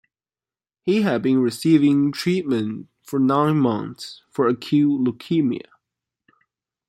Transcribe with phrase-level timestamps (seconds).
[0.81, 5.67] He had been receiving treatment for nine months for acute leukaemia.